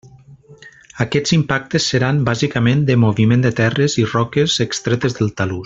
[1.05, 5.59] Aquests impactes seran, bàsicament, de moviment de terres i roques extretes del talús.